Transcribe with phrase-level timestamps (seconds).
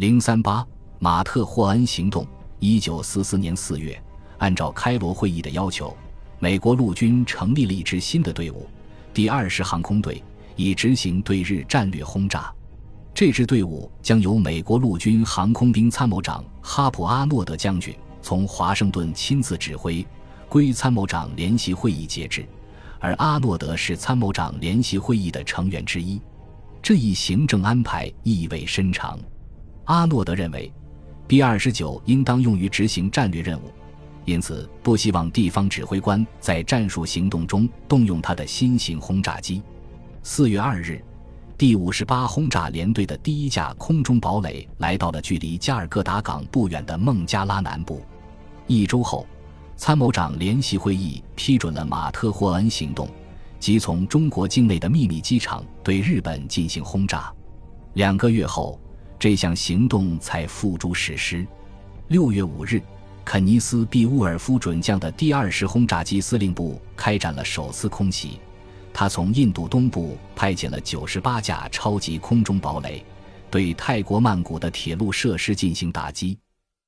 [0.00, 0.66] 零三八
[0.98, 2.26] 马特霍恩行动，
[2.58, 4.02] 一九四四年四月，
[4.38, 5.94] 按照开罗会议的要求，
[6.38, 8.66] 美国陆军成立了一支新的队伍——
[9.12, 10.24] 第二十航空队，
[10.56, 12.50] 以执行对日战略轰炸。
[13.12, 20.02] 这支队伍将由美国陆军航空兵参谋长哈普阿诺德将军从华盛顿亲自指挥，
[20.48, 22.48] 归参谋长联席会议节制。
[23.00, 26.18] 而阿诺德是参谋长联席会议的成员之一，
[26.80, 29.20] 这一行政安排意味深长。
[29.90, 30.72] 阿诺德认为
[31.26, 33.72] ，B 二十九应当用于执行战略任务，
[34.24, 39.60] 因此不希望地方指挥官在战术行动中动用他的新型轰炸机。
[40.22, 41.04] 四月二日，
[41.58, 48.00] 第五十八轰炸联队的第一架空中堡垒来到了距离加尔各答港不远的孟加拉南部。
[48.68, 49.26] 一周后。
[49.76, 53.08] 参谋长联席会议批准了马特霍恩行动，
[53.58, 57.32] 即从中国境内的秘密机场对日本进行轰炸。
[57.94, 58.78] 两个月后，
[59.20, 61.46] 这项行动才付诸实施。
[62.08, 62.80] 六月五日，
[63.22, 68.40] 肯尼斯 ·B· 乌尔夫准将的第二十轰炸机司令部开展了首次空袭，
[68.94, 73.04] 他从印度东部派遣了九十八架超级空中堡垒，
[73.50, 76.38] 对泰国曼谷的铁路设施进行打击。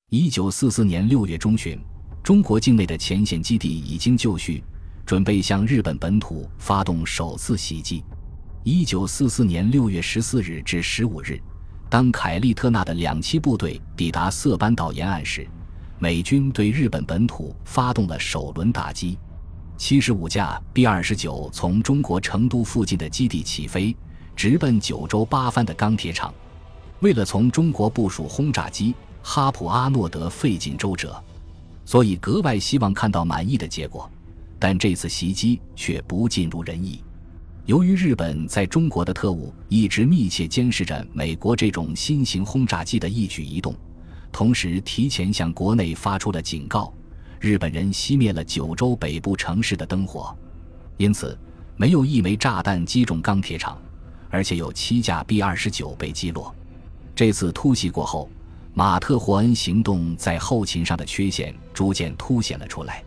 [0.08, 1.78] 一九四四年六月中旬。
[2.22, 4.62] 中国境内的前线基地已经就绪，
[5.04, 8.02] 准备向日本本土发动首次袭击。
[8.62, 11.36] 一九四四年六月十四日至十五日，
[11.92, 15.46] 当凯利特纳的两栖部队抵达色班岛沿岸时，
[15.98, 19.18] 美军对日本本土发动了首轮打击。
[19.76, 23.94] 七十五架 B 二十九从中国成都附近的基地起飞，
[24.34, 26.32] 直奔九州八番的钢铁厂。
[27.00, 31.22] 为了从中国部署轰炸机，哈普阿诺德费尽周折。
[31.84, 34.10] 所以格外希望看到满意的结果，
[34.58, 37.04] 但这次袭击却不尽如人意。
[37.66, 43.72] 由于日本在中国的特务一直密切监视着美国这种新型轰炸机的一举一动，
[44.32, 46.92] 同时提前向国内发出了警告，
[47.38, 50.36] 日本人熄灭了九州北部城市的灯火，
[50.96, 51.38] 因此
[51.76, 53.80] 没有一枚炸弹击中钢铁厂，
[54.28, 56.52] 而且有七架 B 二十九被击落。
[57.14, 58.28] 这次突袭过后。
[58.74, 63.04] 马特霍恩行动在后勤上的缺陷逐渐凸显了出来。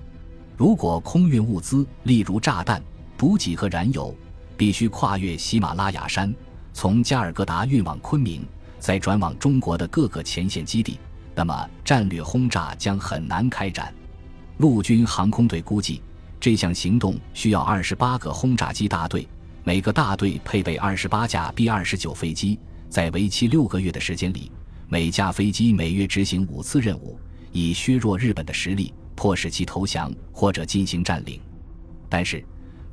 [0.55, 2.79] 如果空运物资，例如炸弹、
[3.17, 4.15] 补给和燃油，
[4.57, 6.33] 必须跨越喜马拉雅山，
[6.73, 8.45] 从加尔各答运往昆明，
[8.79, 10.99] 再转往中国的各个前线基地，
[11.33, 13.93] 那么战略轰炸将很难开展。
[14.57, 16.01] 陆军航空队估计，
[16.39, 19.27] 这项行动需要二十八个轰炸机大队，
[19.63, 22.57] 每个大队配备二十八架 B 二十九飞机，
[22.89, 24.51] 在为期六个月的时间里。
[24.87, 27.19] 每架飞机每月执行五次任务，
[27.51, 31.41] 以削弱日本的实力，迫使其投降或者进行占领。
[32.07, 32.45] 但是，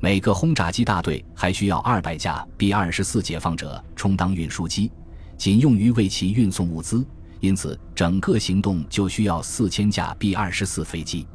[0.03, 4.91] 每个轰炸机大队还需要二百架 B 二十四解放者充当运输机，
[5.37, 7.07] 仅用于为其运送物资。
[7.39, 11.25] 因此，整个行动就需要四千架 B 二十四飞机。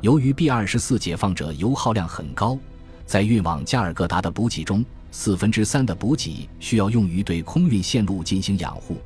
[0.00, 2.58] 由于 B 二十四解放者油耗量很高，
[3.04, 8.96] 在运往加尔各答的补给中，四分之三的补给需要用于对空运线路进行养护。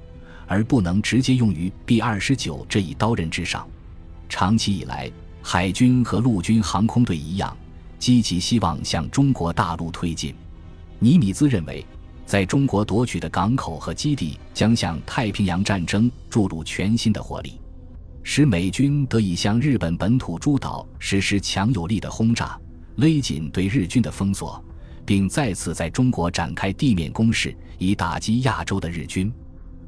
[0.47, 3.69] 而不能直接用于 B 二十九这一刀刃之上。
[4.29, 5.11] 长期以来，
[5.43, 7.57] 海军和陆军航空队一样，
[8.01, 10.35] 积极希望向中国大陆推进。
[10.99, 11.87] 尼米兹认为，
[12.27, 17.61] 在中国夺取的港口和基地将向太平洋战争注入全新的活力，
[18.23, 22.59] 使美军得以向日本本土诸岛实施强有力的轰炸，
[22.97, 24.63] 勒紧对日军的封锁，
[25.05, 29.33] 并再次在中国展开地面攻势，以打击亚洲的日军。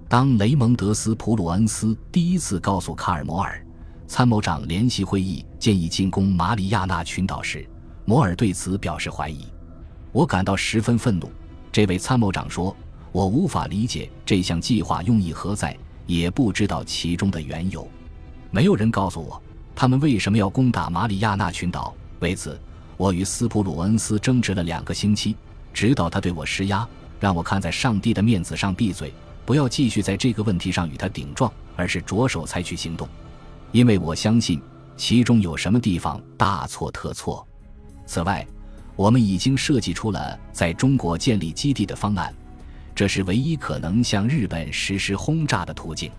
[0.08, 3.64] 当雷蒙德斯·普鲁恩斯第一次告诉卡尔·摩尔，
[4.06, 7.66] 参谋长联席会议建议进攻马里亚纳群岛时，
[8.04, 9.46] 摩尔对此表示怀疑。
[10.12, 11.30] 我感到十分愤怒，
[11.70, 12.74] 这位参谋长说
[13.12, 15.76] ：“我无法理解这项计划用意何在，
[16.06, 17.88] 也不知道其中的缘由。
[18.50, 19.40] 没有人告诉我
[19.74, 21.94] 他们为什么要攻打马里亚纳群岛。
[22.20, 22.60] 为此，
[22.96, 25.36] 我与斯普鲁恩斯争执了两个星期，
[25.72, 26.86] 直到他对我施压，
[27.18, 29.12] 让我看在上帝的面子上闭嘴。”
[29.44, 33.08] 不要继续在这个问题上与他顶撞，而是着手采取行动，
[33.72, 34.62] 因为我相信
[34.96, 37.44] 其中有什么地方大错特错。
[38.12, 38.46] 此外，
[38.94, 42.30] 我们已经设计出了在中国建立基地的方案，
[42.94, 46.12] 这是唯一可能向日本实施轰炸的途径。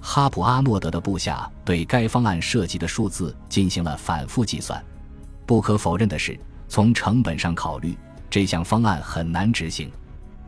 [0.00, 4.80] 哈普阿诺德的部下对该方案涉及的数字进行了反复计算。
[5.44, 6.38] 不可否认的是，
[6.68, 7.98] 从成本上考虑，
[8.30, 9.90] 这项方案很难执行，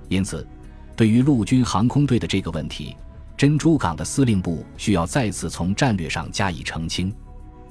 [0.09, 0.47] 因此。
[0.95, 2.97] 对于陆军航空队的这个问题，
[3.37, 7.13] 珍珠港的司令部需要再次从战略上加以澄清。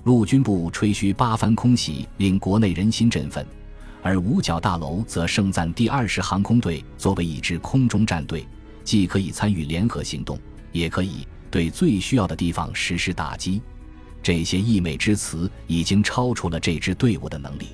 [0.05, 3.43] 陆军部吹嘘八番空袭令国内人心振奋，
[4.03, 8.45] 而五角大楼则盛赞第二十航空队作为一支空中战队，
[8.83, 10.37] 既可以参与联合行动，
[10.71, 13.59] 也可以对最需要的地方实施打击。
[14.21, 17.69] 这些溢美之词已经超出了这支队伍的能力。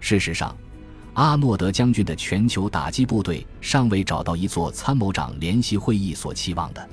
[0.00, 0.56] 事实上，
[1.12, 6.88] 阿诺德将军的全球打击部队尚未找到一座参谋长联席会议所期望的，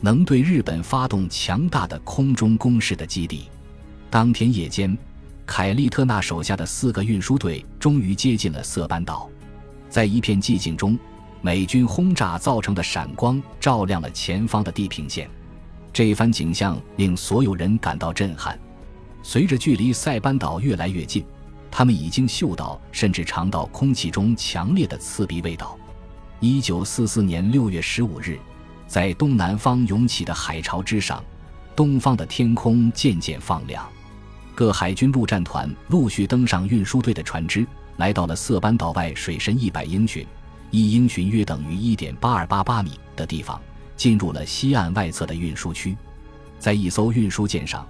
[0.00, 3.44] 能对日本发动强大的空中攻势的基地。
[4.10, 4.96] 当天夜间，
[5.44, 9.28] 凯利特纳手下的四个运输队终于接近了色班岛。
[9.90, 10.98] 在一片寂静中，
[11.42, 15.28] 美军轰炸造成的闪光照亮了前方的地平线。
[15.92, 18.58] 这番景象令所有人感到震撼。
[19.22, 21.22] 随着距离塞班岛越来越近，
[21.70, 25.76] 他们已经嗅到甚至尝到空气中强烈的刺鼻味道。
[26.40, 28.38] 一九四四年六月十五日，
[28.86, 31.22] 在东南方涌起的海潮之上，
[31.76, 33.86] 东方的天空渐渐放亮。
[34.58, 37.64] 各海军陆战团陆续登上运输队的船只，
[37.98, 40.26] 来到了色班岛外水深一百英寻
[40.72, 43.60] （一英寻约等于一点八二八八米）的地方。
[43.96, 45.96] 进入了西岸外侧的运输区，
[46.58, 47.86] 在一艘运输舰上，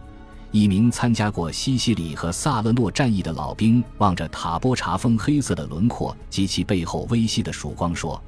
[0.50, 8.22] 一名参加过西西里和萨勒诺战役的老兵望着塔波查峰黑色的轮廓及其背后微细的曙光说：“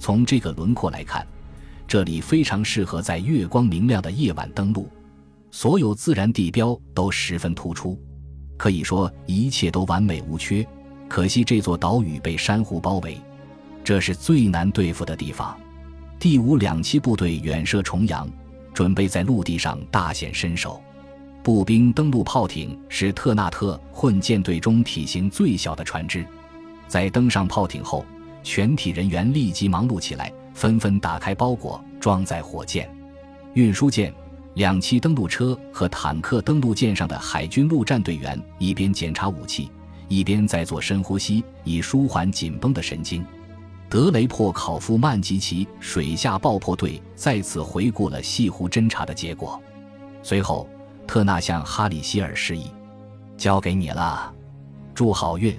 [0.00, 1.26] 从这个轮廓来看，
[1.86, 4.88] 这里非常适合在月光明亮的夜晚登陆。
[5.52, 8.00] 所有自然地标都十分突出，
[8.56, 10.66] 可以说一切都完美无缺。
[11.08, 13.20] 可惜这座岛屿被珊瑚包围，
[13.84, 15.54] 这是最难对付的地方。”
[16.18, 18.26] 第五两栖部队远涉重洋，
[18.72, 20.82] 准备在陆地上大显身手。
[21.42, 26.24] 步兵登陆炮艇是特纳特混舰队中体型最小的船只。
[26.88, 28.06] 在登上炮艇后，
[28.42, 32.88] 全体人员立即忙碌起来，纷纷打开包裹，装载火箭、
[33.52, 34.14] 运输舰、
[34.54, 36.40] 两栖登陆车和坦克。
[36.42, 39.70] 登陆舰上的海军陆战队员一边检查武器，
[40.08, 43.24] 一边在做深呼吸，以舒缓紧绷的神经。
[43.88, 49.60] 德雷珀考夫曼及其水下爆破队再次回顾了西湖侦察的结果。
[50.22, 50.68] 随后，
[51.06, 52.70] 特纳向哈里希尔示意
[53.36, 54.32] ：“交给你了，
[54.94, 55.54] 祝好运。”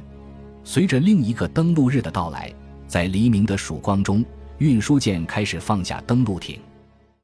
[0.66, 2.52] 随着另一个登陆日的到来，
[2.88, 4.26] 在黎明的曙光中，
[4.58, 6.60] 运输舰开始放下登陆艇。